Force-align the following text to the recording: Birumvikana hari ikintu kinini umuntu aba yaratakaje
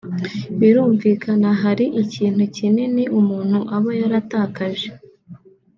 Birumvikana 0.59 1.49
hari 1.61 1.85
ikintu 2.03 2.43
kinini 2.55 3.03
umuntu 3.19 3.59
aba 3.75 3.91
yaratakaje 4.01 4.89